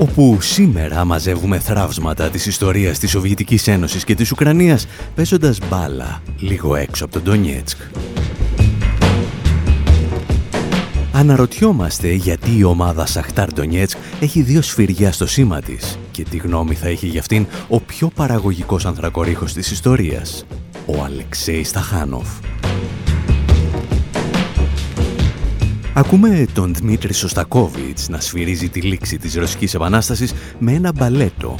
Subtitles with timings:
[0.00, 6.74] Όπου σήμερα μαζεύουμε θραύσματα της ιστορίας της Σοβιετικής Ένωσης και της Ουκρανίας παίζοντας μπάλα λίγο
[6.74, 7.76] έξω από τον Ντονιέτσκ.
[11.12, 16.74] Αναρωτιόμαστε γιατί η ομάδα Σαχτάρ Ντονιέτσκ έχει δύο σφυριά στο σήμα της και τι γνώμη
[16.74, 20.44] θα έχει για αυτήν ο πιο παραγωγικός ανθρακορίχος της ιστορίας,
[20.86, 22.28] ο Αλεξέης Σταχάνοφ.
[26.00, 31.56] Ακούμε τον Δμήτρη Σωστακόβιτς να σφυρίζει τη λήξη της Ρωσικής Επανάστασης με ένα μπαλέτο.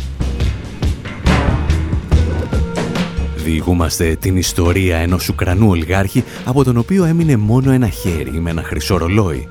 [3.37, 8.63] Διηγούμαστε την ιστορία ενός Ουκρανού ολιγάρχη από τον οποίο έμεινε μόνο ένα χέρι με ένα
[8.63, 9.49] χρυσό ρολόι.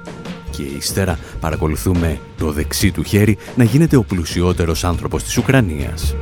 [0.50, 6.16] Και ύστερα παρακολουθούμε το δεξί του χέρι να γίνεται ο πλουσιότερος άνθρωπος της Ουκρανίας.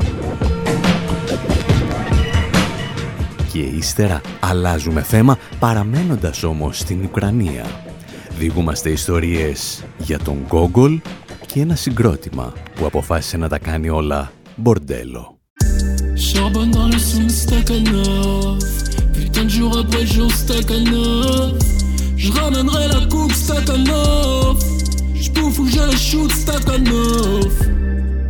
[3.52, 7.66] Και ύστερα αλλάζουμε θέμα παραμένοντας όμως στην Ουκρανία
[8.38, 11.00] Διηγούμαστε ιστορίες για τον Γκόγκολ
[11.46, 15.38] και ένα συγκρότημα που αποφάσισε να τα κάνει όλα μπορντέλο.
[16.28, 18.58] Charbonne dans le son Stakhanov
[19.16, 21.54] Putain de jour après jour Stakhanov
[22.24, 24.56] Je ramènerai la coupe Stakhanov
[25.24, 27.54] Je bouffe ou je shoot Stakhanov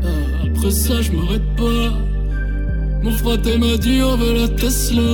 [0.10, 1.88] ah, Après ça je m'arrête pas
[3.04, 5.12] Mon frère m'a dit on veut la Tesla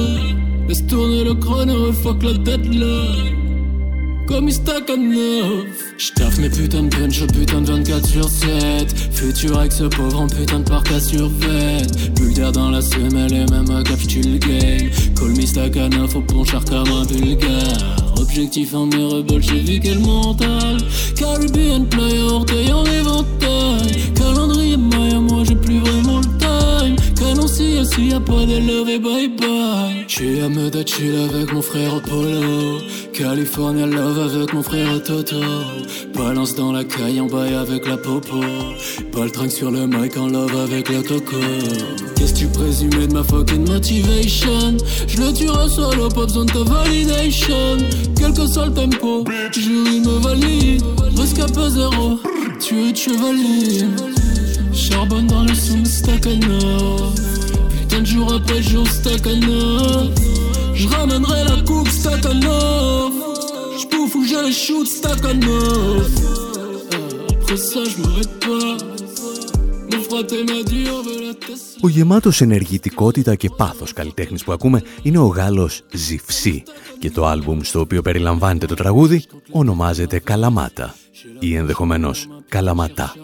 [0.68, 3.33] Laisse tourner le chrono fuck la deadline
[4.28, 5.66] comme Stakhanov
[5.98, 10.28] J'taffe mes putains de punch putain de 24 sur 7 Futur avec ce pauvre en
[10.28, 11.82] putain de parc à survêt.
[12.16, 14.90] Bulgare dans la semelle et même à cap le game.
[15.16, 20.78] Call me Stakhanov au ponchard comme un bulgare Objectif en mes j'ai vu quel mental.
[21.16, 24.14] Caribbean player orteil en éventail.
[24.16, 25.20] Calendrier Maya
[27.34, 31.62] time Canon si y'a pas de love et bye bye J'suis à chill avec mon
[31.62, 32.80] frère Apollo
[33.14, 35.36] California love avec mon frère Toto.
[36.16, 38.42] Balance dans la caille en bail avec la popo.
[39.12, 41.38] Pas le sur le mic en love avec la coco.
[42.16, 44.78] Qu'est-ce que tu présumais de ma fucking motivation?
[45.08, 47.78] Je le tuerai solo, pas besoin de ta validation.
[48.18, 50.84] Quel que soit le tempo, je il me valide.
[51.16, 52.20] Rescapé zéro,
[52.60, 53.86] tu es chevalier.
[54.74, 57.14] Charbonne dans le son Stakhanov.
[57.80, 60.12] Putain de jour après jour Stakhanov.
[60.74, 63.14] Je ramènerai la coupe Stakhanov.
[71.82, 76.64] Ο γεμάτος ενεργητικότητα και πάθος καλλιτέχνης που ακούμε είναι ο Γάλλος Ζιφσί
[77.00, 80.96] και το άλμπουμ στο οποίο περιλαμβάνεται το τραγούδι ονομάζεται Καλαμάτα
[81.40, 83.16] ή ενδεχομένως Καλαματά.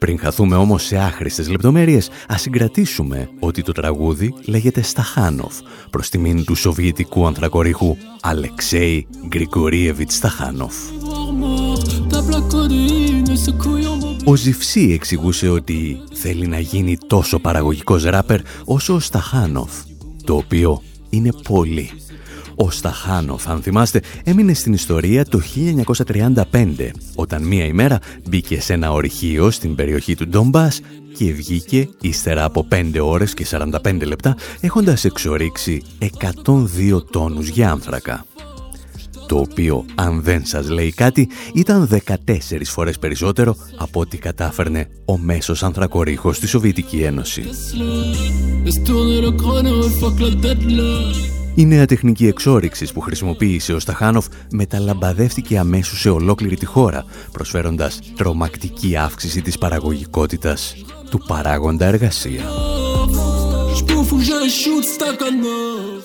[0.00, 5.54] Πριν χαθούμε όμως σε άχρηστες λεπτομέρειες, ας συγκρατήσουμε ότι το τραγούδι λέγεται Σταχάνοφ,
[5.90, 10.74] προς τιμήν του σοβιετικού ανθρακοριχού Αλεξέη Γκρικορίεβιτ Σταχάνοφ.
[14.24, 19.70] Ο Ζιφσί εξηγούσε ότι θέλει να γίνει τόσο παραγωγικός ράπερ όσο ο Σταχάνοφ,
[20.24, 21.90] το οποίο είναι πολύ
[22.60, 25.40] ο Σταχάνοφ, αν θυμάστε, έμεινε στην ιστορία το
[26.52, 27.98] 1935, όταν μία ημέρα
[28.28, 30.80] μπήκε σε ένα ορυχείο στην περιοχή του Ντομπάς
[31.16, 35.82] και βγήκε ύστερα από 5 ώρες και 45 λεπτά, έχοντας εξορίξει
[36.44, 38.24] 102 τόνους για άνθρακα
[39.30, 42.16] το οποίο, αν δεν σας λέει κάτι, ήταν 14
[42.64, 47.44] φορές περισσότερο από ό,τι κατάφερνε ο μέσος ανθρακορίχος στη Σοβιετική Ένωση.
[51.54, 57.98] Η νέα τεχνική εξόριξη που χρησιμοποίησε ο Σταχάνοφ μεταλαμπαδεύτηκε αμέσως σε ολόκληρη τη χώρα, προσφέροντας
[58.16, 60.74] τρομακτική αύξηση της παραγωγικότητας
[61.10, 62.42] του παράγοντα εργασία.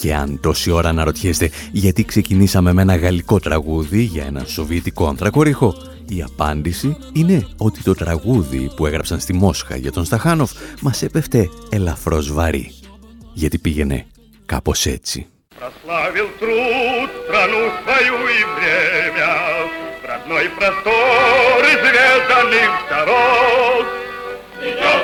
[0.04, 5.74] Και αν τόση ώρα αναρωτιέστε γιατί ξεκινήσαμε με ένα γαλλικό τραγούδι για έναν σοβιετικό ανθρακόριχο,
[6.08, 11.48] η απάντηση είναι ότι το τραγούδι που έγραψαν στη Μόσχα για τον Σταχάνοφ μας έπεφτε
[11.70, 12.72] ελαφρώς βαρύ,
[13.32, 14.06] γιατί πήγαινε
[14.46, 15.26] κάπως έτσι.
[15.60, 19.30] Прославил труд страну свою и время,
[20.00, 23.84] В родной просторы звезданных дорог.
[24.62, 25.03] Идет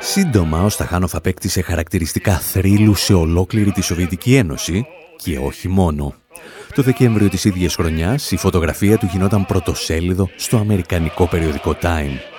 [0.00, 4.86] Σύντομα, ο Σταχάνοφ απέκτησε χαρακτηριστικά θρύλου σε ολόκληρη τη Σοβιετική Ένωση
[5.16, 6.14] και όχι μόνο.
[6.74, 12.37] Το Δεκέμβριο της ίδιας χρονιάς η φωτογραφία του γινόταν πρωτοσέλιδο στο αμερικανικό περιοδικό Time.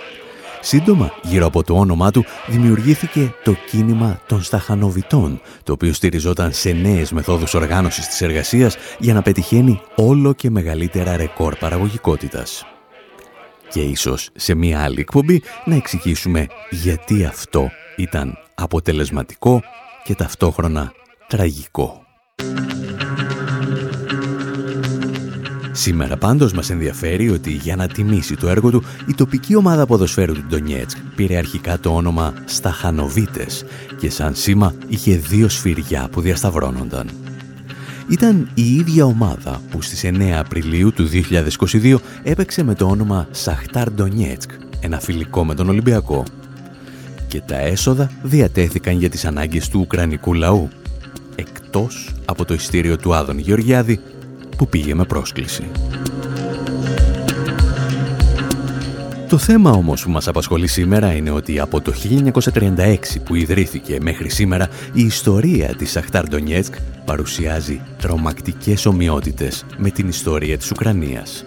[0.62, 6.72] Σύντομα, γύρω από το όνομά του, δημιουργήθηκε το κίνημα των σταχανοβιτών, το οποίο στηριζόταν σε
[6.72, 12.66] νέες μεθόδους οργάνωσης της εργασίας για να πετυχαίνει όλο και μεγαλύτερα ρεκόρ παραγωγικότητας.
[13.70, 19.62] Και ίσως σε μία άλλη εκπομπή να εξηγήσουμε γιατί αυτό ήταν αποτελεσματικό
[20.04, 20.92] και ταυτόχρονα
[21.28, 22.04] τραγικό.
[25.80, 30.34] Σήμερα πάντως μας ενδιαφέρει ότι για να τιμήσει το έργο του η τοπική ομάδα ποδοσφαίρου
[30.34, 33.66] του Ντονιέτσκ πήρε αρχικά το όνομα Σταχανοβίτες
[34.00, 37.10] και σαν σήμα είχε δύο σφυριά που διασταυρώνονταν.
[38.10, 41.08] Ήταν η ίδια ομάδα που στις 9 Απριλίου του
[41.72, 44.50] 2022 έπαιξε με το όνομα Σαχτάρ Ντονιέτσκ,
[44.80, 46.24] ένα φιλικό με τον Ολυμπιακό.
[47.28, 50.70] Και τα έσοδα διατέθηκαν για τις ανάγκες του Ουκρανικού λαού,
[51.36, 54.00] εκτός από το ειστήριο του Άδων Γεωργιάδη
[54.60, 55.64] που πήγε με πρόσκληση.
[59.30, 61.94] Το θέμα όμως που μας απασχολεί σήμερα είναι ότι από το
[62.54, 66.74] 1936 που ιδρύθηκε μέχρι σήμερα η ιστορία της Σαχτάρ Ντονιέτσκ
[67.06, 71.46] παρουσιάζει τρομακτικές ομοιότητες με την ιστορία της Ουκρανίας.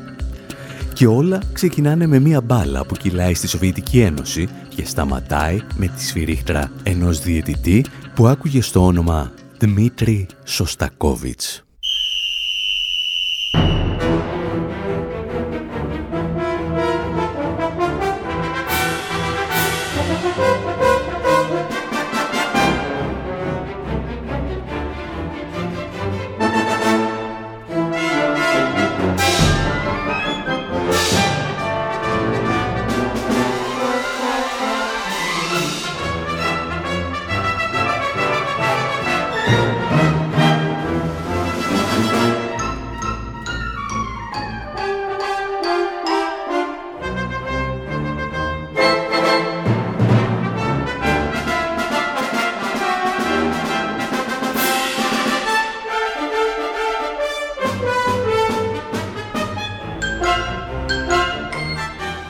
[0.93, 6.05] Και όλα ξεκινάνε με μία μπάλα που κυλάει στη Σοβιετική Ένωση και σταματάει με τη
[6.05, 11.64] σφυρίχτρα ενός διαιτητή που άκουγε στο όνομα Δμήτρη Σωστακόβιτς.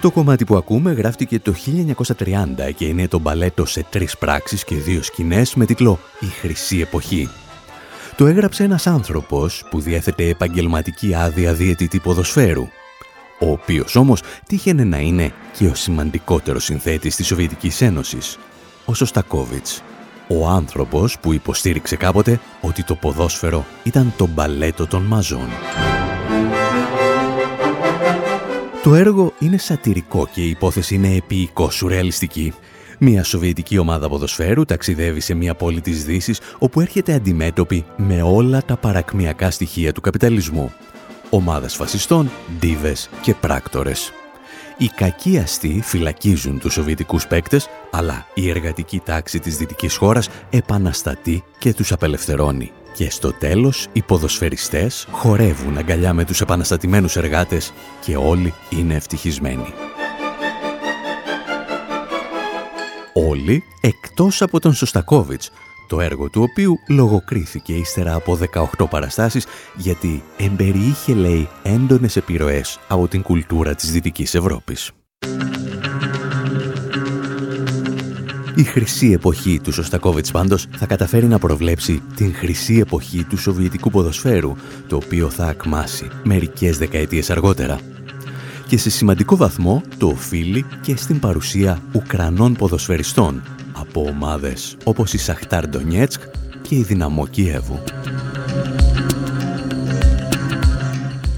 [0.02, 1.54] Το κομμάτι που ακούμε γράφτηκε το
[2.16, 6.80] 1930 και είναι το μπαλέτο σε τρεις πράξεις και δύο σκηνές με τίτλο «Η Χρυσή
[6.80, 7.28] Εποχή».
[8.16, 12.68] Το έγραψε ένας άνθρωπος που διέθετε επαγγελματική άδεια διαιτητή ποδοσφαίρου,
[13.38, 18.38] ο οποίος όμως τύχαινε να είναι και ο σημαντικότερος συνθέτης της Σοβιετικής Ένωσης,
[18.84, 19.82] ο Σωστακόβιτς.
[20.28, 25.48] Ο άνθρωπος που υποστήριξε κάποτε ότι το ποδόσφαιρο ήταν το μπαλέτο των μαζών.
[28.82, 32.52] Το έργο είναι σατυρικό και η υπόθεση είναι επίοικο σουρεαλιστική.
[32.98, 38.62] Μια σοβιετική ομάδα ποδοσφαίρου ταξιδεύει σε μια πόλη της Δύσης όπου έρχεται αντιμέτωπη με όλα
[38.62, 40.72] τα παρακμιακά στοιχεία του καπιταλισμού.
[41.30, 44.12] Ομάδες φασιστών, ντίβες και πράκτορες.
[44.78, 51.44] Οι κακοί αστεί φυλακίζουν τους σοβιετικούς παίκτες, αλλά η εργατική τάξη της δυτικής χώρας επαναστατεί
[51.58, 52.72] και τους απελευθερώνει.
[52.94, 59.74] Και στο τέλος οι ποδοσφαιριστές χορεύουν αγκαλιά με τους επαναστατημένους εργάτες και όλοι είναι ευτυχισμένοι.
[63.14, 65.50] Όλοι εκτός από τον Σωστακόβιτς,
[65.88, 68.38] το έργο του οποίου λογοκρίθηκε ύστερα από
[68.78, 69.46] 18 παραστάσεις
[69.76, 74.90] γιατί εμπεριείχε, λέει, έντονες επιρροές από την κουλτούρα της Δυτικής Ευρώπης.
[78.62, 83.90] Η χρυσή εποχή του Σωστακόβιτς πάντως θα καταφέρει να προβλέψει την χρυσή εποχή του Σοβιετικού
[83.90, 84.52] ποδοσφαίρου,
[84.86, 87.80] το οποίο θα ακμάσει μερικές δεκαετίες αργότερα.
[88.66, 93.42] Και σε σημαντικό βαθμό το οφείλει και στην παρουσία Ουκρανών ποδοσφαιριστών
[93.72, 96.20] από ομάδες όπως η Σαχτάρ Ντονιέτσκ
[96.62, 97.80] και η Δυναμό Κιέβου.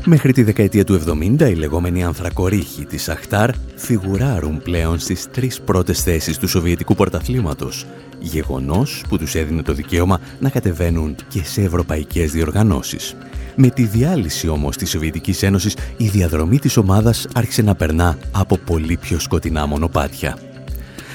[0.06, 1.00] Μέχρι τη δεκαετία του
[1.38, 7.86] 70 οι λεγόμενοι ανθρακορίχοι της Αχτάρ φιγουράρουν πλέον στις τρεις πρώτες θέσεις του Σοβιετικού πρωταθλήματος,
[8.18, 13.16] γεγονός που τους έδινε το δικαίωμα να κατεβαίνουν και σε ευρωπαϊκές διοργανώσεις.
[13.56, 18.56] Με τη διάλυση όμως της Σοβιετικής Ένωσης η διαδρομή της ομάδας άρχισε να περνά από
[18.56, 20.38] πολύ πιο σκοτεινά μονοπάτια.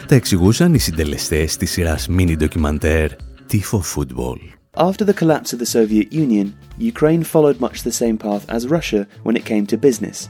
[0.07, 3.11] Τα εξηγούσαν οι συντελεστές της σειράς mini ντοκιμαντέρ
[3.51, 4.58] Tifo Football.
[4.79, 9.05] After the collapse of the Soviet Union, Ukraine followed much the same path as Russia
[9.23, 10.29] when it came to business.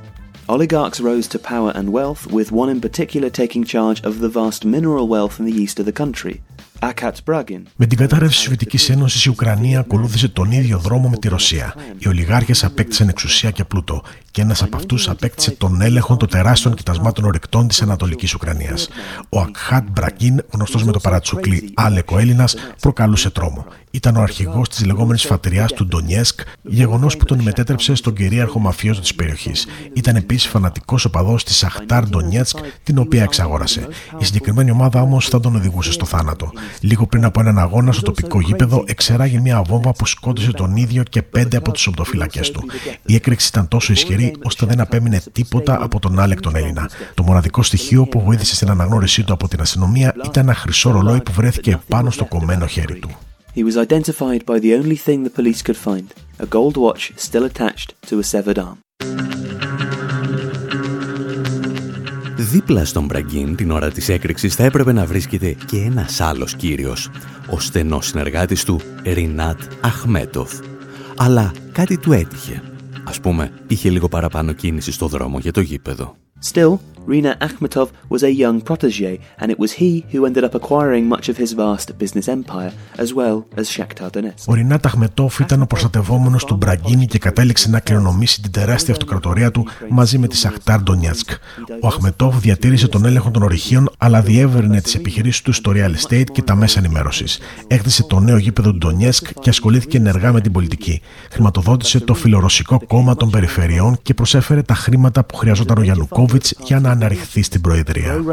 [0.49, 4.65] Oligarchs rose to power and wealth, with one in particular taking charge of the vast
[4.65, 6.41] mineral wealth in the east of the country.
[7.75, 11.75] Με την κατάρρευση της Σοβιετικής Ένωσης, η Ουκρανία ακολούθησε τον ίδιο δρόμο με τη Ρωσία.
[11.97, 16.75] Οι ολιγάρχες απέκτησαν εξουσία και πλούτο, και ένας από αυτούς απέκτησε τον έλεγχο των τεράστιων
[16.75, 18.89] κοιτασμάτων ορεικτών της Ανατολικής Ουκρανίας.
[19.29, 23.65] Ο Ακχάτ Μπραγκίν, γνωστός με το παρατσούκλι Άλεκο Έλληνας, προκαλούσε τρόμο.
[23.91, 29.01] Ήταν ο αρχηγός της λεγόμενης φατριάς του Ντονιέσκ, γεγονός που τον μετέτρεψε στον κυρίαρχο μαφιόζο
[29.01, 29.67] της περιοχής.
[29.93, 33.87] Ήταν επίσης φανατικός οπαδός της Αχτάρ Ντονιέτσκ, την οποία εξαγόρασε.
[34.19, 36.51] Η συγκεκριμένη ομάδα όμως θα τον οδηγούσε στο θάνατο.
[36.81, 41.03] Λίγο πριν από έναν αγώνα στο τοπικό γήπεδο, εξεράγει μια βόμβα που σκότωσε τον ίδιο
[41.03, 42.63] και πέντε από τους οπτοφυλακέ του.
[43.05, 46.89] Η έκρηξη ήταν τόσο ισχυρή, ώστε δεν απέμεινε τίποτα από τον Άλεκ τον Έλληνα.
[47.13, 51.21] Το μοναδικό στοιχείο που βοήθησε στην αναγνώρισή του από την αστυνομία ήταν ένα χρυσό ρολόι
[51.21, 53.09] που βρέθηκε πάνω στο κομμένο χέρι του.
[53.55, 56.07] He was identified by the only thing the police could find,
[56.37, 59.28] a gold watch still attached to a severed arm.
[62.41, 67.09] Δίπλα στον Μπραγκίν την ώρα της έκρηξης θα έπρεπε να βρίσκεται και ένας άλλος κύριος,
[67.49, 70.51] ο στενός συνεργάτης του Ρινάτ Αχμέτοφ.
[71.17, 72.61] Αλλά κάτι του έτυχε.
[73.03, 76.15] Ας πούμε, είχε λίγο παραπάνω κίνηση στο δρόμο για το γήπεδο.
[76.51, 76.77] Still,
[77.13, 81.25] Rina Akhmetov was a young protege, and it was he who ended up acquiring much
[81.31, 82.71] of his vast business empire,
[83.03, 84.47] as well as Shakhtar Donetsk.
[84.47, 89.51] Ο Ρινάτ Αχμετόφ ήταν ο προστατευόμενος του Μπραγκίνη και κατέληξε να κληρονομήσει την τεράστια αυτοκρατορία
[89.51, 91.29] του μαζί με τη Σαχτάρ Ντονιάτσκ.
[91.81, 96.31] Ο Αχμετόφ διατήρησε τον έλεγχο των ορυχείων, αλλά διεύρυνε τις επιχειρήσεις του στο real estate
[96.31, 97.39] και τα μέσα ενημέρωσης.
[97.67, 101.01] Έκτισε το νέο γήπεδο του Ντονιέτσκ και ασχολήθηκε ενεργά με την πολιτική.
[101.31, 106.79] Χρηματοδότησε το φιλορωσικό κόμμα των περιφερειών και προσέφερε τα χρήματα που χρειαζόταν ο Γιανουκόβιτ για
[106.79, 108.24] να αναρριχθεί στην Προεδρία.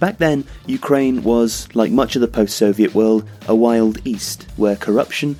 [0.00, 4.76] Back then, Ukraine was, like much of the post Soviet world, a wild east where
[4.86, 5.36] corruption,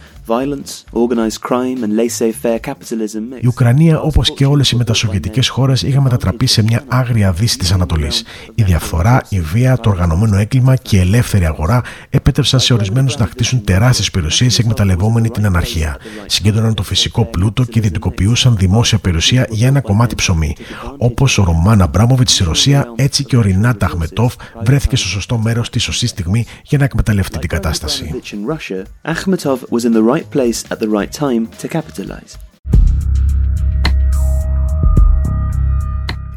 [3.39, 7.71] η Ουκρανία, όπως και όλες οι μετασοβιετικές χώρες, είχε μετατραπεί σε μια άγρια δύση της
[7.71, 8.23] Ανατολής.
[8.55, 13.25] Η διαφθορά, η βία, το οργανωμένο έγκλημα και η ελεύθερη αγορά επέτρεψαν σε ορισμένους να
[13.25, 15.97] χτίσουν τεράστιες περιουσίες εκμεταλλευόμενοι την αναρχία.
[16.25, 20.55] Συγκέντρωναν το φυσικό πλούτο και ιδιωτικοποιούσαν δημόσια περιουσία για ένα κομμάτι ψωμί.
[20.97, 25.69] Όπως ο Ρωμάν Αμπράμοβιτς στη Ρωσία, έτσι και ο Ρινάτα Αχμετόφ βρέθηκε στο σωστό μέρος
[25.69, 28.21] της σωστή στιγμή για να εκμεταλλευτεί την κατάσταση
[30.17, 32.35] right place at the right time to capitalize.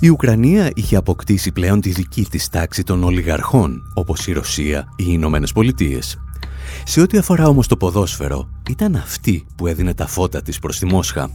[0.01, 5.05] Η Ουκρανία είχε αποκτήσει πλέον τη δική της τάξη των ολιγαρχών, όπως η Ρωσία ή
[5.07, 6.19] οι Ηνωμένες Πολιτείες.
[6.85, 10.87] Σε ό,τι αφορά όμως το ποδόσφαιρο, ήταν αυτή που έδινε τα φώτα της προς τη
[10.87, 11.31] Μόσχα.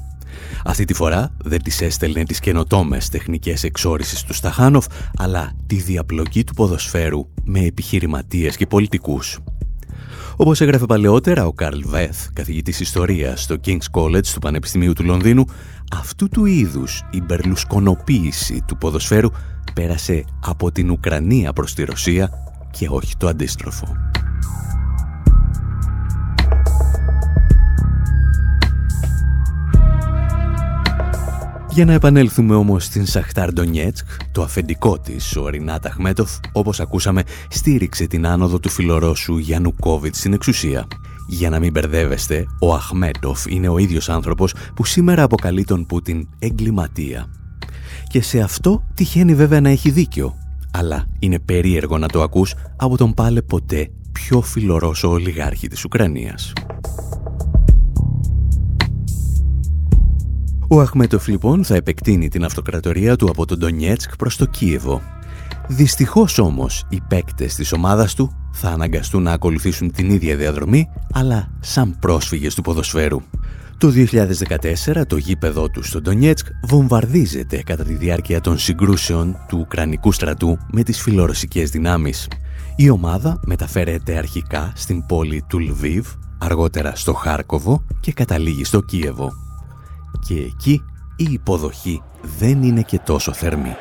[0.66, 4.86] Αυτή τη φορά δεν της έστελνε τις καινοτόμες τεχνικές εξόρισης του Σταχάνοφ,
[5.18, 9.40] αλλά τη διαπλοκή του ποδοσφαίρου με επιχειρηματίες και πολιτικούς.
[10.38, 15.46] Όπως έγραφε παλαιότερα ο Καρλ Βέθ, καθηγητής ιστορίας στο King's College του Πανεπιστημίου του Λονδίνου,
[15.92, 19.30] αυτού του είδους η μπερλουσκονοποίηση του ποδοσφαίρου
[19.74, 22.30] πέρασε από την Ουκρανία προς τη Ρωσία
[22.72, 23.96] και όχι το αντίστροφο.
[31.76, 37.24] Για να επανέλθουμε όμως στην Σαχτάρ Ντονιέτσκ, το αφεντικό της, ο Ρινάτ Αχμέτοφ, όπως ακούσαμε,
[37.50, 40.88] στήριξε την άνοδο του φιλορώσου Γιαννουκόβιτς στην εξουσία.
[41.28, 46.28] Για να μην μπερδεύεστε, ο Αχμέτοφ είναι ο ίδιος άνθρωπος που σήμερα αποκαλεί τον Πούτιν
[46.40, 47.26] εγκληματία.
[48.08, 50.36] Και σε αυτό τυχαίνει βέβαια να έχει δίκιο,
[50.72, 56.54] αλλά είναι περίεργο να το ακούς από τον πάλε ποτέ πιο φιλορώσο ολιγάρχη της Ουκρανίας.
[60.70, 65.02] Ο Αχμέτοφ λοιπόν θα επεκτείνει την αυτοκρατορία του από τον Ντονιέτσκ προς το Κίεβο.
[65.68, 71.52] Δυστυχώς όμως οι παίκτες της ομάδας του θα αναγκαστούν να ακολουθήσουν την ίδια διαδρομή, αλλά
[71.60, 73.22] σαν πρόσφυγες του ποδοσφαίρου.
[73.78, 73.92] Το
[74.96, 80.58] 2014 το γήπεδό του στο Ντονιέτσκ βομβαρδίζεται κατά τη διάρκεια των συγκρούσεων του Ουκρανικού στρατού
[80.72, 82.28] με τις φιλορωσικές δυνάμεις.
[82.76, 86.08] Η ομάδα μεταφέρεται αρχικά στην πόλη του Λβίβ,
[86.38, 89.45] αργότερα στο Χάρκοβο και καταλήγει στο Κίεβο
[90.28, 90.84] και εκεί
[91.16, 92.02] η υποδοχή
[92.38, 93.76] δεν είναι και τόσο θερμή.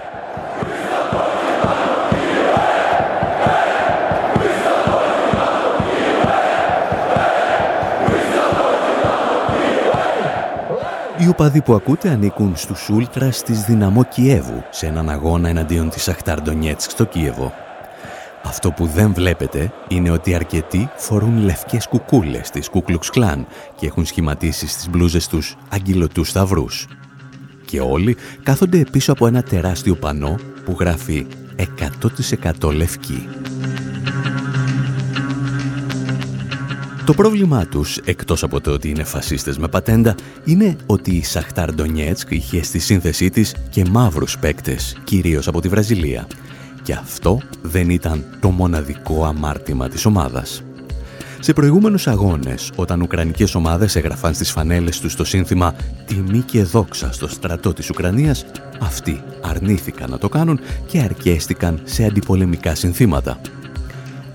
[11.19, 16.09] Οι οπαδοί που ακούτε ανήκουν στους Ούλτρας της Δυναμό Κιέβου σε έναν αγώνα εναντίον της
[16.09, 16.39] Αχτάρ
[16.77, 17.64] στο Κίεβο.
[18.45, 23.47] Αυτό που δεν βλέπετε είναι ότι αρκετοί φορούν λευκές κουκούλες της Κούκλουξ Κλάν
[23.77, 26.87] και έχουν σχηματίσει στις μπλούζες τους αγγυλωτούς σταυρούς.
[27.65, 31.27] Και όλοι κάθονται πίσω από ένα τεράστιο πανό που γράφει
[32.61, 33.29] 100% λευκή.
[37.05, 41.73] Το πρόβλημά τους, εκτός από το ότι είναι φασίστες με πατέντα, είναι ότι η Σαχτάρ
[41.73, 46.27] Ντονιέτσκ είχε στη σύνθεσή της και μαύρους παίκτες, κυρίως από τη Βραζιλία
[46.85, 50.63] Και αυτό δεν ήταν το μοναδικό αμάρτημα της ομάδας.
[51.41, 55.75] Σε προηγούμενους αγώνες, όταν ουκρανικές ομάδες έγραφαν στις φανέλες τους το σύνθημα
[56.07, 58.45] «Τιμή και δόξα στο στρατό της Ουκρανίας»,
[58.81, 63.41] αυτοί αρνήθηκαν να το κάνουν και αρκέστηκαν σε αντιπολεμικά συνθήματα.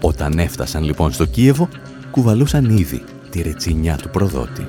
[0.02, 1.70] Όταν έφτασαν λοιπόν στο Κίεβο,
[2.12, 4.68] κουβαλούσαν ήδη τη ρετσινιά του προδότη.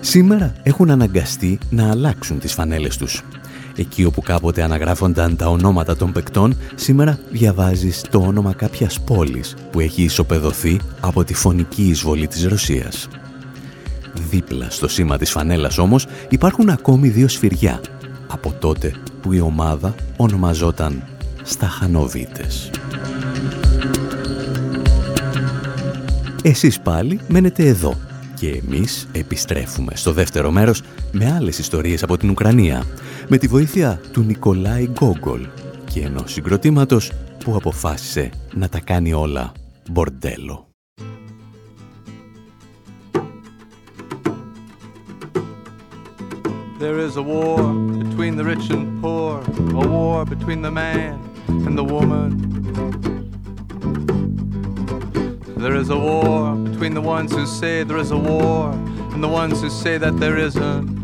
[0.00, 3.22] Σήμερα έχουν αναγκαστεί να αλλάξουν τις φανέλες τους.
[3.80, 9.80] Εκεί όπου κάποτε αναγράφονταν τα ονόματα των παικτών, σήμερα διαβάζεις το όνομα κάποιας πόλης που
[9.80, 13.08] έχει ισοπεδωθεί από τη φωνική εισβολή της Ρωσίας.
[14.30, 17.80] Δίπλα στο σήμα της φανέλας όμως υπάρχουν ακόμη δύο σφυριά
[18.26, 21.02] από τότε που η ομάδα ονομαζόταν
[21.42, 22.70] Σταχανοβίτες.
[26.42, 27.94] Εσείς πάλι μένετε εδώ
[28.34, 30.82] και εμείς επιστρέφουμε στο δεύτερο μέρος
[31.12, 32.84] με άλλες ιστορίες από την Ουκρανία
[33.32, 35.46] με τη βοήθεια του Νικολάη Γκόγκολ
[35.84, 37.12] και ενός συγκροτήματος
[37.44, 39.52] που αποφάσισε να τα κάνει όλα
[39.90, 40.68] μπορντέλο.
[46.80, 47.60] There is a war
[48.04, 49.32] between the rich and poor,
[49.82, 51.14] a war between the man
[51.66, 52.28] and the woman.
[55.62, 58.58] There is a war between the ones who say there is a war
[59.12, 60.99] and the ones who say that there isn't.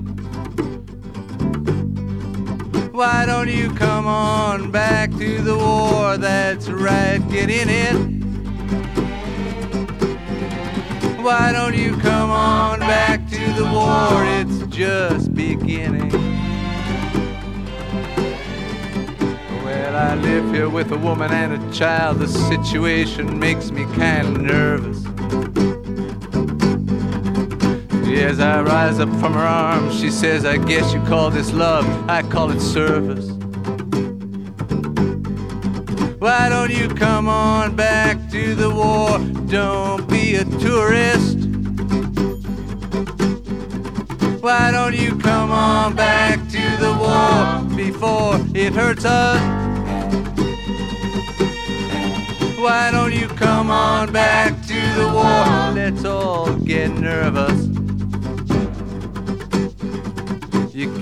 [2.96, 6.16] Why don't you come on back to the war?
[6.16, 7.94] That's right, get in it.
[11.20, 14.24] Why don't you come on back to the war?
[14.40, 16.10] It's just beginning.
[19.62, 22.20] Well, I live here with a woman and a child.
[22.20, 25.15] The situation makes me kind of nervous.
[28.18, 31.86] As I rise up from her arms, she says, I guess you call this love,
[32.08, 33.30] I call it service.
[36.18, 39.18] Why don't you come on back to the war?
[39.46, 41.38] Don't be a tourist.
[44.42, 49.40] Why don't you come on back to the war before it hurts us?
[52.58, 55.74] Why don't you come on back to the war?
[55.74, 57.75] Let's all get nervous.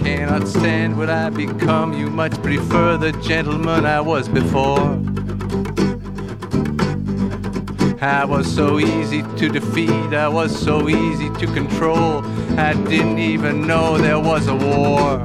[0.04, 1.94] Cannot stand what I become.
[1.94, 5.00] You much prefer the gentleman I was before.
[8.02, 12.22] I was so easy to defeat, I was so easy to control.
[12.58, 15.20] I didn't even know there was a war.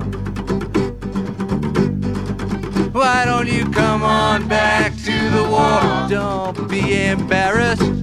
[2.94, 6.08] Why don't you come on back to the war?
[6.10, 8.00] Don't be embarrassed.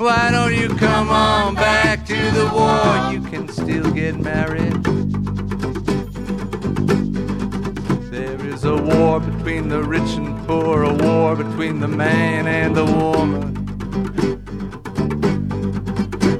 [0.00, 3.12] Why don't you come on back to the war?
[3.12, 3.17] You
[3.50, 4.82] still get married.
[8.10, 12.76] There is a war between the rich and poor, a war between the man and
[12.76, 13.54] the woman.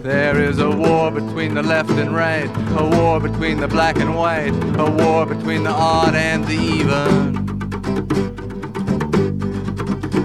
[0.03, 4.17] There is a war between the left and right, a war between the black and
[4.17, 7.49] white, a war between the odd and the even.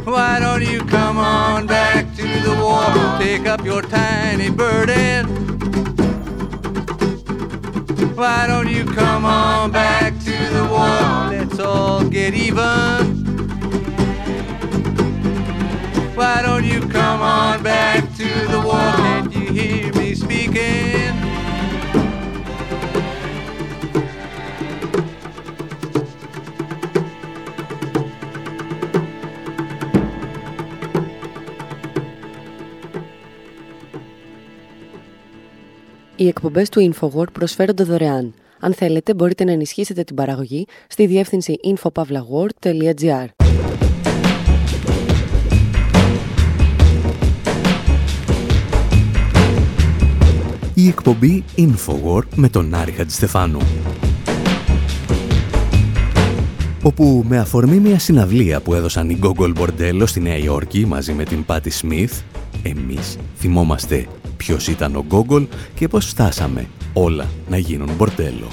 [0.06, 2.84] Why don't you come on back to the war?
[3.20, 5.43] Take up your tiny burden.
[8.24, 11.30] Why don't you come on back to the war?
[11.30, 13.26] Let's all get even.
[16.16, 19.23] Why don't you come on back to the war?
[36.24, 38.34] Οι εκπομπές του InfoWord προσφέρονται δωρεάν.
[38.60, 43.26] Αν θέλετε, μπορείτε να ενισχύσετε την παραγωγή στη διεύθυνση infopavlagor.gr.
[50.74, 53.60] Η εκπομπή InfoWord με τον Άρη Χατζηστεφάνου
[56.84, 61.24] όπου με αφορμή μια συναυλία που έδωσαν οι Google Bordello στη Νέα Υόρκη μαζί με
[61.24, 62.22] την Patti Smith,
[62.64, 64.08] εμείς θυμόμαστε
[64.46, 68.48] ποιος ήταν ο Γκόγκολ και πώς φτάσαμε όλα να γίνουν μπορτέλο.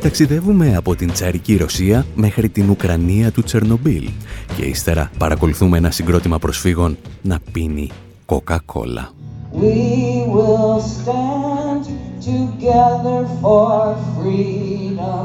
[0.00, 4.08] Ταξιδεύουμε από την τσαρική Ρωσία μέχρι την Ουκρανία του Τσερνομπίλ
[4.56, 7.90] και ύστερα παρακολουθούμε ένα συγκρότημα προσφύγων να πίνει
[8.26, 9.10] κοκακόλα.
[9.52, 11.84] We will stand
[12.32, 13.72] together for
[14.16, 15.24] freedom.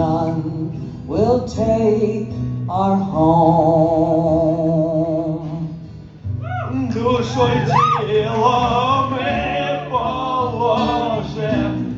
[0.00, 0.42] None
[1.06, 2.30] will take
[2.80, 5.27] our home
[6.87, 7.51] Душой
[8.07, 11.93] телом и положим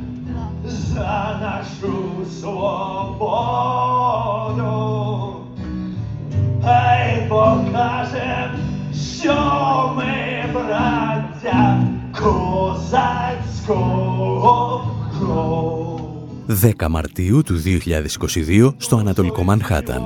[16.47, 20.01] 10 Μαρτίου του 2022 στο Ανατολικό Μανχάταν.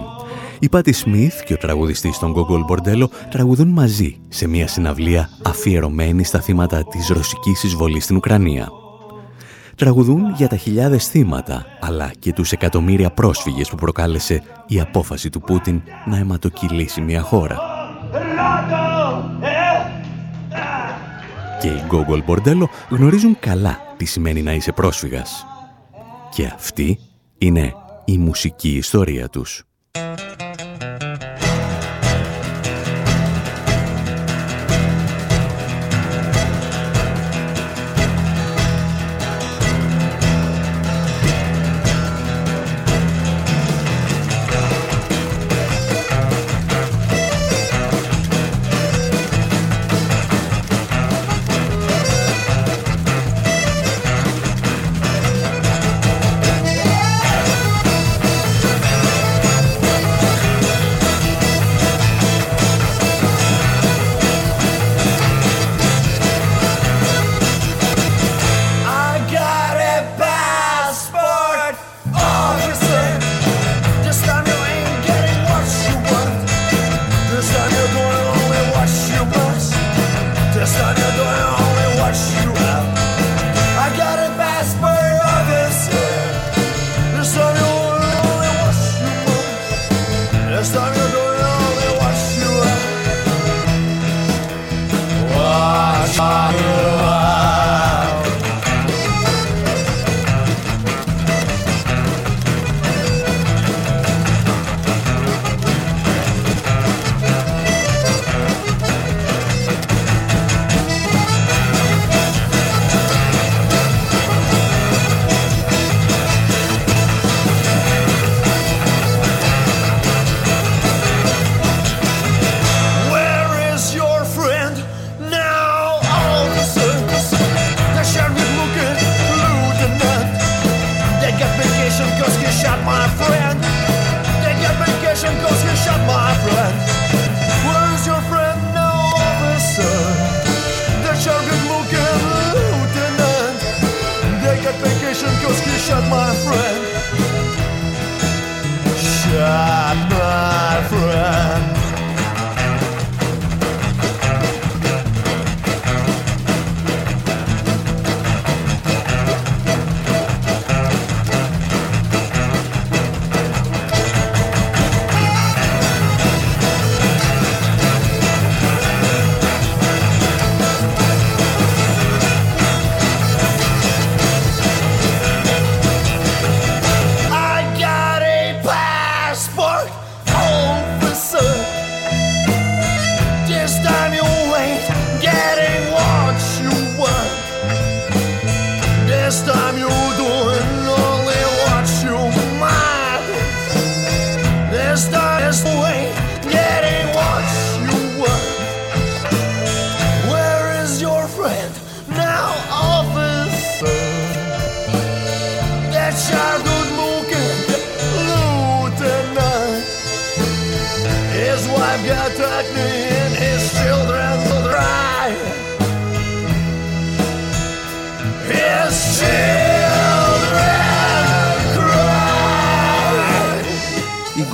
[0.59, 6.25] Η Πάτη Σμιθ και ο τραγουδιστής των Γκογκολ Μπορντέλο τραγουδούν μαζί σε μια συναυλία αφιερωμένη
[6.25, 8.69] στα θύματα της ρωσικής εισβολής στην Ουκρανία.
[9.77, 15.41] Τραγουδούν για τα χιλιάδες θύματα, αλλά και τους εκατομμύρια πρόσφυγες που προκάλεσε η απόφαση του
[15.41, 17.59] Πούτιν να αιματοκυλήσει μια χώρα.
[21.61, 25.47] Και οι Γκόγκολ Μπορντέλο γνωρίζουν καλά τι σημαίνει να είσαι πρόσφυγας.
[26.35, 26.99] Και αυτή
[27.39, 29.65] είναι η μουσική ιστορία τους.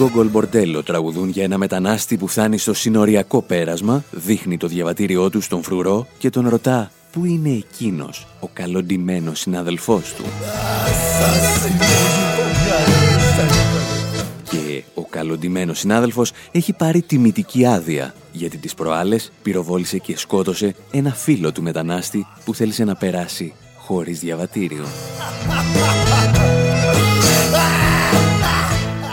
[0.01, 5.41] Γκόγκολ Μπορντέλο τραγουδούν για ένα μετανάστη που φτάνει στο συνοριακό πέρασμα, δείχνει το διαβατήριό του
[5.41, 10.25] στον φρουρό και τον ρωτά πού είναι εκείνος, ο καλοντημένος συνάδελφός του;
[14.51, 21.15] Και ο καλοντημένος συνάδελφος έχει πάρει τιμητική άδεια, γιατί τις προάλλες πυροβόλησε και σκότωσε ένα
[21.15, 24.85] φίλο του μετανάστη που θέλησε να περάσει χωρίς διαβατήριο.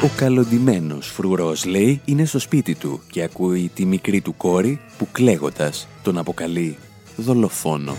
[0.04, 5.08] Ο καλοντημένος φρουρός, λέει, είναι στο σπίτι του και ακούει τη μικρή του κόρη που
[5.12, 6.78] κλαίγοντας τον αποκαλεί
[7.16, 7.96] δολοφόνο.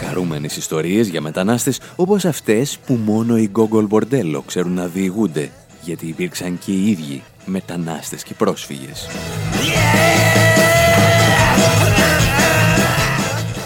[0.00, 5.50] Χαρούμενες ιστορίες για μετανάστες όπως αυτές που μόνο οι Γκόγκολ Μπορντέλο ξέρουν να διηγούνται
[5.82, 9.06] γιατί υπήρξαν και οι ίδιοι μετανάστες και πρόσφυγες.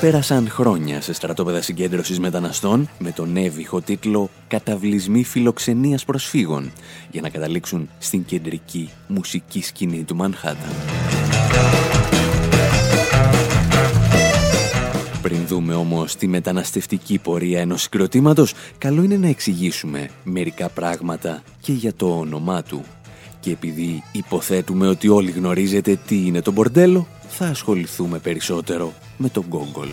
[0.01, 6.73] Πέρασαν χρόνια σε στρατόπεδα συγκέντρωσης μεταναστών με τον έβυχο τίτλο «Καταβλισμοί φιλοξενίας προσφύγων»
[7.11, 10.71] για να καταλήξουν στην κεντρική μουσική σκηνή του Μανχάταν.
[15.23, 21.73] Πριν δούμε όμως τη μεταναστευτική πορεία ενός συγκροτήματος, καλό είναι να εξηγήσουμε μερικά πράγματα και
[21.73, 22.85] για το όνομά του.
[23.41, 29.45] Και επειδή υποθέτουμε ότι όλοι γνωρίζετε τι είναι το μπορντέλο, θα ασχοληθούμε περισσότερο με τον
[29.49, 29.89] Γκόγκολ.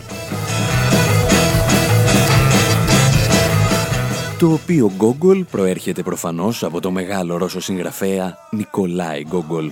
[4.39, 9.71] Το οποίο Γκόγκολ προέρχεται προφανώς από το μεγάλο Ρώσο συγγραφέα Νικολάη Γκόγκολ,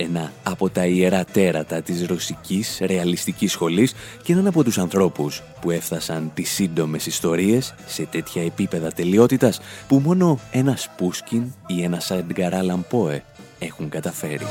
[0.00, 5.70] ένα από τα ιερά τέρατα της ρωσικής ρεαλιστικής σχολής και έναν από τους ανθρώπους που
[5.70, 12.62] έφτασαν τις σύντομες ιστορίες σε τέτοια επίπεδα τελειότητας που μόνο ένας Πούσκιν ή ένας Αντγκαρά
[12.62, 13.22] Λαμπόε
[13.58, 14.46] έχουν καταφέρει.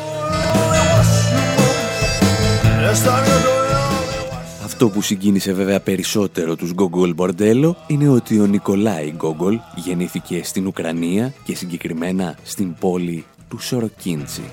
[4.64, 10.68] Αυτό που συγκίνησε βέβαια περισσότερο τους Γκόγκολ Μπορντέλο είναι ότι ο Νικολάη Γκόγκολ γεννήθηκε στην
[10.68, 14.44] Ουκρανία και συγκεκριμένα στην πόλη του Σοροκίντσι.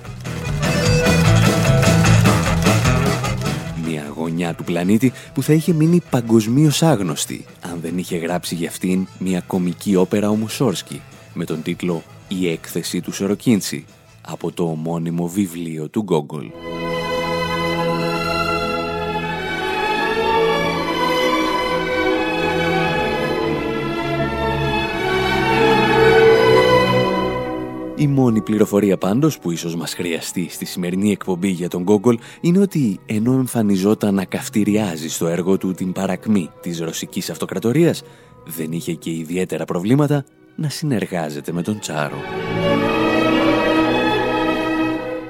[4.27, 9.07] Γωνιά του πλανήτη που θα είχε μείνει παγκοσμίως άγνωστη αν δεν είχε γράψει για αυτήν
[9.19, 11.01] μια κομική όπερα ο Μουσόρσκι
[11.33, 13.85] με τον τίτλο «Η έκθεση του Σοροκίντσι»
[14.21, 16.45] από το ομώνυμο βιβλίο του Γκόγκολ.
[28.07, 32.59] Η μόνη πληροφορία πάντως που ίσως μας χρειαστεί στη σημερινή εκπομπή για τον Γκόγκολ είναι
[32.59, 38.03] ότι ενώ εμφανιζόταν να καυτηριάζει στο έργο του την παρακμή της ρωσικής αυτοκρατορίας,
[38.45, 40.23] δεν είχε και ιδιαίτερα προβλήματα
[40.55, 42.17] να συνεργάζεται με τον Τσάρο.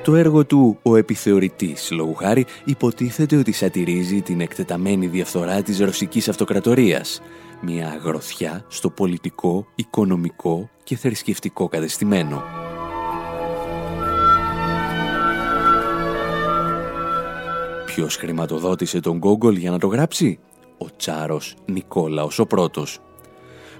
[0.03, 6.29] Το έργο του «Ο επιθεωρητής» λόγου χάρη υποτίθεται ότι σατυρίζει την εκτεταμένη διαφθορά της ρωσικής
[6.29, 7.21] αυτοκρατορίας,
[7.61, 12.66] μια αγροθιά στο πολιτικό, οικονομικό και θρησκευτικό κατεστημένο.
[17.97, 20.39] Ποιος χρηματοδότησε τον Γκόγκολ για να το γράψει;
[20.77, 22.99] Ο Τσάρος Νικόλαος ο πρώτος.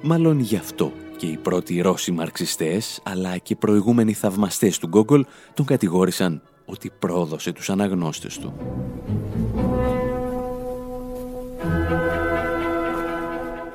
[0.01, 5.65] Μάλλον γι' αυτό και οι πρώτοι Ρώσοι μαρξιστές, αλλά και προηγούμενοι θαυμαστές του Γκόγκολ, τον
[5.65, 8.53] κατηγόρησαν ότι πρόδωσε τους αναγνώστες του.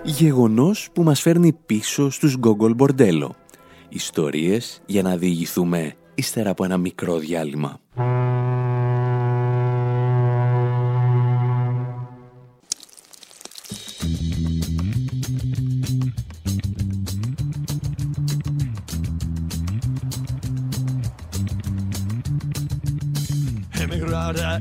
[0.02, 3.34] Γεγονός που μας φέρνει πίσω στους Γκόγκολ Μπορντέλο.
[3.88, 7.80] Ιστορίες για να διηγηθούμε ύστερα από ένα μικρό διάλειμμα.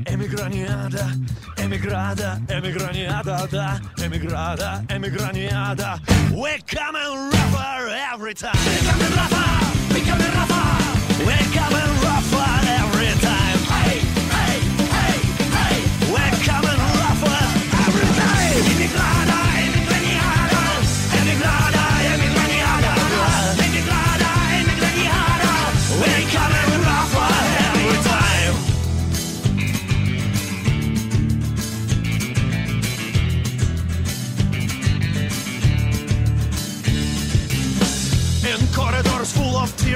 [0.06, 1.04] Emigraniada,
[1.56, 6.00] emigrada, emigraniada, da, emigrada, emigraniada.
[6.30, 8.52] We come and rougher every time.
[8.64, 11.26] We come and rougher, we come and rougher.
[11.26, 13.41] We come and rougher every time.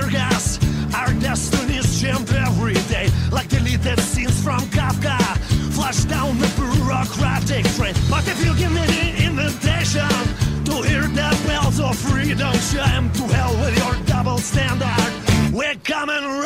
[0.04, 0.58] Gas,
[0.94, 5.18] our destinies jammed every day, like deleted scenes from Kafka.
[5.72, 7.94] Flash down the bureaucratic train.
[8.10, 10.08] But if you give me the invitation
[10.64, 15.12] to hear the bells of freedom chime, to hell with your double standard.
[15.52, 16.45] We're coming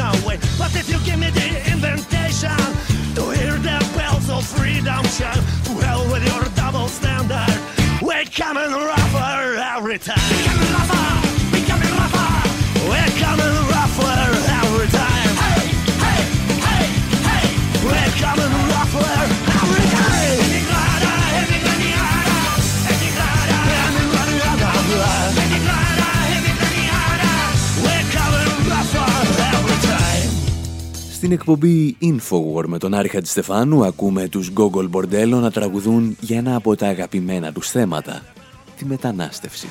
[0.00, 0.38] Of way.
[0.58, 2.56] But if you give me the invitation
[3.16, 7.54] to hear the bells of freedom chime, to hell with your double standard.
[8.00, 10.16] We're coming rougher every time.
[10.32, 11.28] We're coming rougher.
[11.52, 12.88] We're coming rougher.
[12.88, 13.69] We're coming rougher
[31.30, 31.80] Emigrada, emigraniada.
[31.80, 31.94] We're coming rougher every time.
[31.94, 36.56] Στην εκπομπή Infowar με τον Άρη Χατζηστεφάνου ακούμε τους Google Bordello να τραγουδούν για ένα
[36.56, 38.22] από τα αγαπημένα τους θέματα,
[38.76, 39.66] τη μετανάστευση.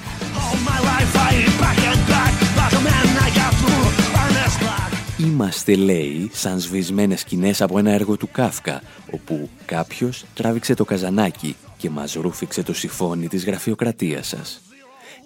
[5.17, 11.55] Είμαστε, λέει, σαν σβησμένες σκηνές από ένα έργο του Κάφκα, όπου κάποιος τράβηξε το καζανάκι
[11.77, 14.61] και μας ρούφηξε το σιφόνι της γραφειοκρατίας σας.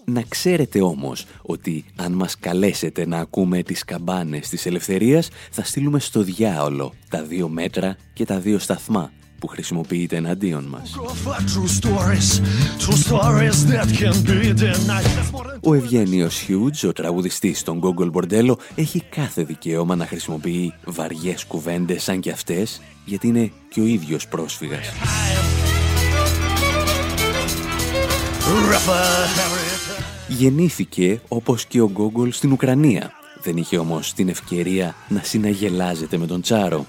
[0.05, 5.99] Να ξέρετε όμως ότι αν μας καλέσετε να ακούμε τις καμπάνες της ελευθερίας θα στείλουμε
[5.99, 10.95] στο διάολο τα δύο μέτρα και τα δύο σταθμά που χρησιμοποιείται εναντίον μας.
[15.61, 22.03] Ο Ευγένιος Χιούτζ, ο τραγουδιστής των Google Bordello, έχει κάθε δικαίωμα να χρησιμοποιεί βαριές κουβέντες
[22.03, 24.87] σαν και αυτές, γιατί είναι και ο ίδιος πρόσφυγας.
[30.27, 33.11] Γεννήθηκε όπως και ο Γκόγκολ στην Ουκρανία.
[33.43, 36.85] Δεν είχε όμως την ευκαιρία να συναγελάζεται με τον Τσάρο.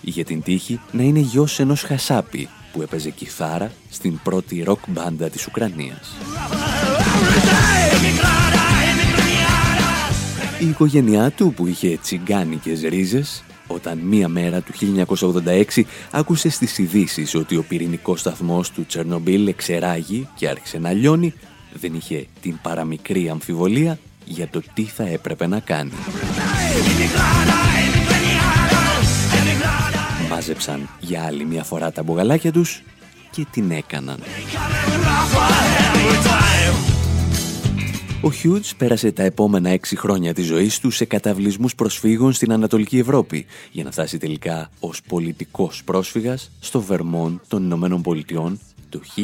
[0.00, 5.28] Είχε την τύχη να είναι γιος ενός χασάπι που έπαιζε κιθάρα στην πρώτη ροκ μπάντα
[5.28, 6.16] της Ουκρανίας.
[10.60, 14.72] Η οικογένειά του που είχε τσιγκάνικες ρίζες όταν μία μέρα του
[15.74, 21.34] 1986 άκουσε στις ειδήσεις ότι ο πυρηνικός σταθμός του Τσερνομπίλ εξεράγει και άρχισε να λιώνει,
[21.72, 25.90] δεν είχε την παραμικρή αμφιβολία για το τι θα έπρεπε να κάνει.
[30.30, 32.82] Μάζεψαν για άλλη μια φορά τα μπογαλάκια τους
[33.30, 34.18] και την έκαναν.
[38.20, 42.98] Ο Χιούτς πέρασε τα επόμενα έξι χρόνια της ζωής του σε καταβλισμούς προσφύγων στην Ανατολική
[42.98, 49.20] Ευρώπη για να φτάσει τελικά ως πολιτικός πρόσφυγας στο Βερμόν των Ηνωμένων Πολιτειών το 1992.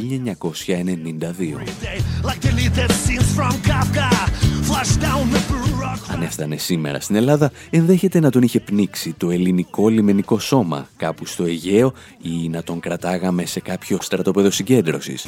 [6.12, 11.26] Αν έφτανε σήμερα στην Ελλάδα, ενδέχεται να τον είχε πνίξει το ελληνικό λιμενικό σώμα κάπου
[11.26, 15.26] στο Αιγαίο ή να τον κρατάγαμε σε κάποιο στρατόπεδο συγκέντρωσης.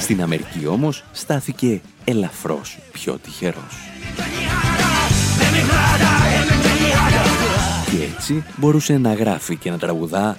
[0.00, 3.74] Στην Αμερική όμως στάθηκε ελαφρώς πιο τυχερός.
[7.90, 10.38] Και έτσι μπορούσε να γράφει και να τραγουδά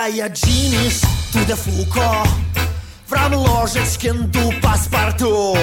[0.09, 2.23] from Diogenes to the Foucault.
[3.05, 5.55] From Ложечкин to паспорту.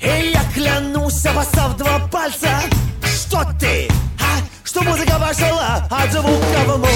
[0.00, 2.60] И я клянусь, обоссав два пальца,
[3.02, 3.88] что ты,
[4.20, 4.40] а?
[4.64, 6.88] Что музыка пошла от звука в му.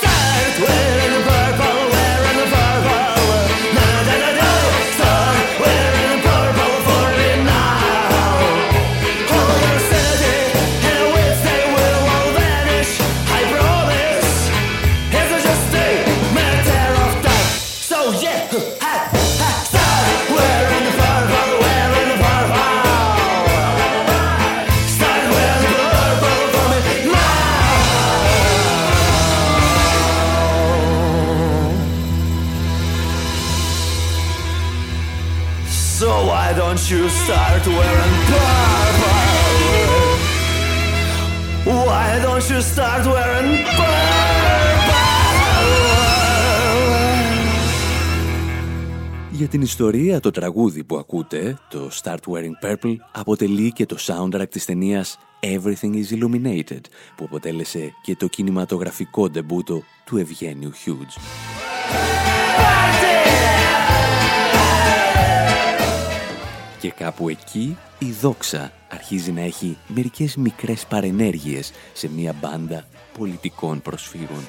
[0.00, 1.01] Start wearing
[37.20, 39.20] start wearing purple?
[41.86, 44.12] Why don't you start wearing purple?
[49.30, 54.48] Για την ιστορία, το τραγούδι που ακούτε, το Start Wearing Purple, αποτελεί και το soundtrack
[54.50, 56.80] της ταινίας Everything is Illuminated,
[57.16, 61.20] που αποτέλεσε και το κινηματογραφικό ντεμπούτο του Ευγένιου Hughes.
[66.82, 72.84] Και κάπου εκεί η δόξα αρχίζει να έχει μερικές μικρές παρενέργειες σε μια μπάντα
[73.18, 74.44] πολιτικών προσφύγων.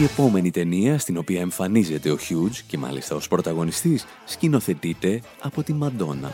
[0.00, 5.72] Η επόμενη ταινία στην οποία εμφανίζεται ο Χιούτζ και μάλιστα ως πρωταγωνιστής σκηνοθετείται από τη
[5.72, 6.32] Μαντόνα.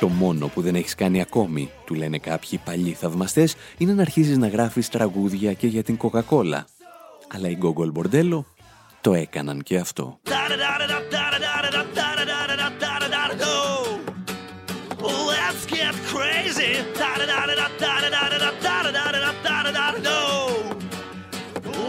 [0.00, 4.38] Το μόνο που δεν έχεις κάνει ακόμη, του λένε κάποιοι παλιοί θαυμαστές, είναι να αρχίζεις
[4.38, 6.64] να γράφεις τραγούδια και για την Coca-Cola.
[7.28, 8.44] Αλλά οι Google Bordello
[9.00, 10.18] το έκαναν και αυτό.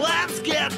[0.02, 0.72] Let's get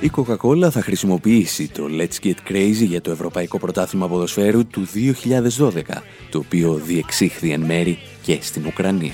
[0.00, 4.86] Η Coca-Cola θα χρησιμοποιήσει το Let's Get Crazy για το Ευρωπαϊκό Πρωτάθλημα Ποδοσφαίρου του
[5.58, 5.70] 2012,
[6.30, 9.12] το οποίο διεξήχθη εν μέρη και στην Ουκρανία.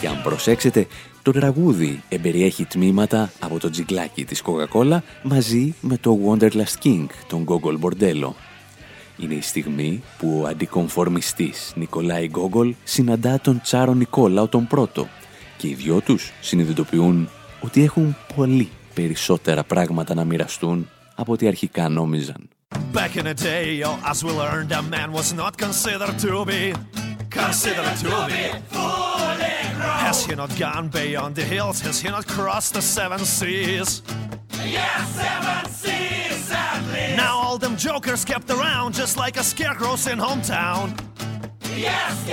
[0.00, 0.86] Και αν προσέξετε,
[1.22, 7.44] το τραγούδι εμπεριέχει τμήματα από το τζιγκλάκι της Coca-Cola μαζί με το Wanderlust King, τον
[7.48, 8.30] Gogol Bordello.
[9.18, 15.08] Είναι η στιγμή που ο αντικομφορμιστής Νικολάη Γκόγκολ συναντά τον Τσάρο Νικόλαο τον πρώτο
[15.56, 17.28] και οι δυο τους συνειδητοποιούν
[17.60, 22.48] ότι έχουν πολύ περισσότερα πράγματα να μοιραστούν από ό,τι αρχικά νόμιζαν.
[22.92, 23.82] Back in the day,
[24.12, 26.62] as we learned, a man was not considered to be
[27.40, 28.42] considered to be
[28.74, 29.98] fully grown.
[30.06, 31.76] Has he not gone beyond the hills?
[31.86, 33.88] Has he not crossed the seven seas?
[34.78, 37.16] Yes, seven seas at least.
[37.24, 40.84] Now all them jokers kept around just like a scarecrows in hometown.
[41.74, 42.28] Yes,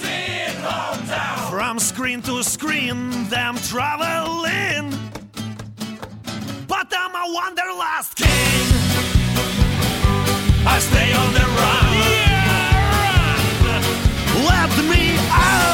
[0.00, 1.50] in hometown.
[1.50, 4.90] From screen to screen, them traveling.
[6.66, 8.66] But I'm a wanderlust king.
[10.66, 11.92] I stay on the run.
[12.10, 12.46] Yeah,
[13.66, 14.44] run.
[14.46, 15.71] Let me out.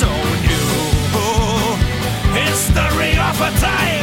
[0.00, 0.06] So
[0.48, 0.66] new.
[2.32, 3.99] History of a time.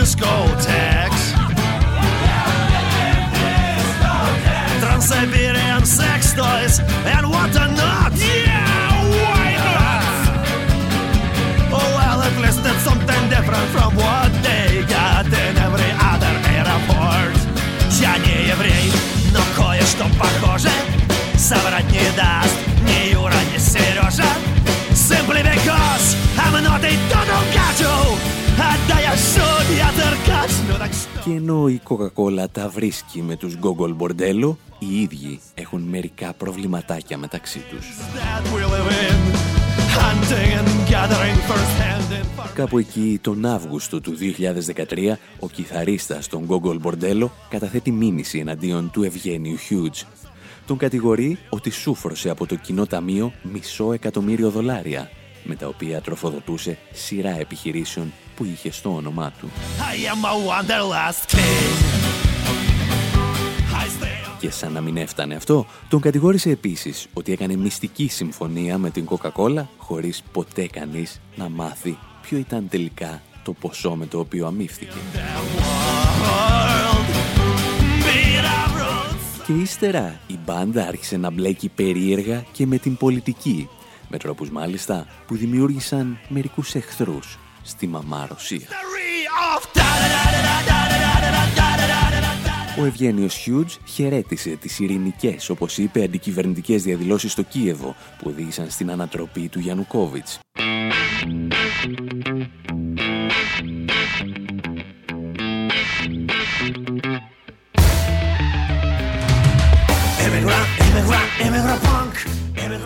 [0.00, 1.34] discotheques.
[4.80, 8.12] Trans-Siberian sex toys and what not.
[8.16, 8.90] Yeah,
[9.22, 10.12] why not?
[11.72, 17.36] Oh, well, at least it's something different from what they got in every other airport.
[18.00, 18.92] Я не еврей,
[19.32, 20.70] но кое-что похоже
[21.36, 22.59] соврать не даст
[31.23, 37.17] Και ενώ η Coca-Cola τα βρίσκει με τους Google Bordello, οι ίδιοι έχουν μερικά προβληματάκια
[37.17, 37.87] μεταξύ τους.
[42.53, 49.03] Κάπου εκεί τον Αύγουστο του 2013 ο κιθαρίστας των Google Bordello καταθέτει μήνυση εναντίον του
[49.03, 50.05] Ευγένιου Hughes.
[50.65, 55.09] Τον κατηγορεί ότι σούφρωσε από το κοινό ταμείο μισό εκατομμύριο δολάρια
[55.43, 59.49] με τα οποία τροφοδοτούσε σειρά επιχειρήσεων που είχε στο όνομά του.
[64.39, 69.07] Και σαν να μην έφτανε αυτό, τον κατηγόρησε επίσης ότι έκανε μυστική συμφωνία με την
[69.09, 74.97] Coca-Cola χωρίς ποτέ κανείς να μάθει ποιο ήταν τελικά το ποσό με το οποίο αμύφθηκε.
[79.45, 83.69] Και ύστερα η μπάντα άρχισε να μπλέκει περίεργα και με την πολιτική
[84.07, 88.67] με τρόπους μάλιστα που δημιούργησαν μερικούς εχθρούς στη μαμά Ρωσία.
[92.79, 98.91] Ο Ευγένιος Χιούτζ χαιρέτησε τις ειρηνικές, όπως είπε, αντικυβερνητικές διαδηλώσεις στο Κίεβο που οδήγησαν στην
[98.91, 100.39] ανατροπή του Γιαννουκόβιτς.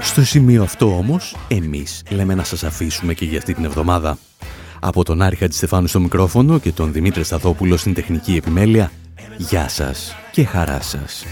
[0.01, 4.17] Στο σημείο αυτό όμως, εμείς λέμε να σας αφήσουμε και για αυτή την εβδομάδα.
[4.87, 8.91] Από τον Άρη της στο μικρόφωνο και τον Δημήτρη Σαδόπουλο στην τεχνική επιμέλεια.
[9.37, 11.25] Γεια σας και χαρά σας.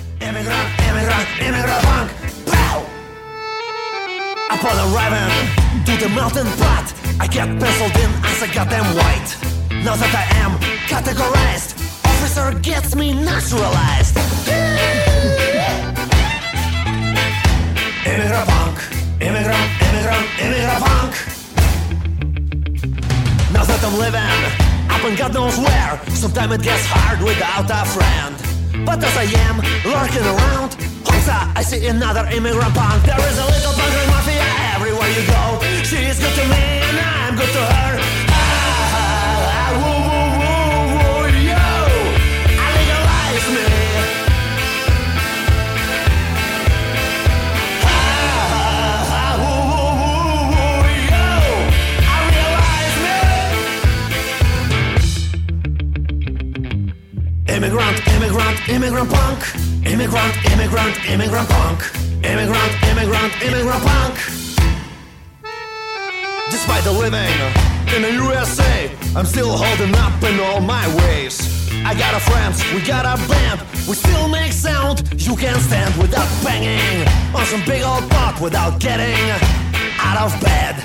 [23.84, 24.32] That I'm living
[24.88, 28.32] up and God knows where, sometimes it gets hard without a friend.
[28.88, 30.72] But as I am lurking around,
[31.04, 33.04] Hosa, I see another immigrant punk.
[33.04, 35.60] There is a little punk mafia everywhere you go.
[35.84, 37.23] She is good to me and I'm
[60.84, 61.80] Immigrant, immigrant, punk.
[62.26, 64.16] Immigrant, immigrant, immigrant punk.
[66.52, 67.32] Despite the living
[67.96, 71.40] in the USA, I'm still holding up in all my ways.
[71.86, 75.08] I got a friends, we got a band, we still make sound.
[75.16, 79.16] You can't stand without banging on some big old pot without getting
[80.00, 80.76] out of bed.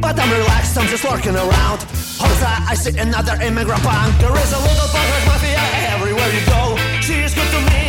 [0.00, 1.78] But I'm relaxed, I'm just lurking around.
[2.18, 4.18] Hosa, I see another immigrant punk.
[4.18, 5.62] There is a little punkers mafia
[5.94, 6.76] everywhere you go.
[7.00, 7.83] She is good to me